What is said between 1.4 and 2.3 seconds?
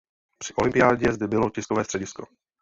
tiskové středisko.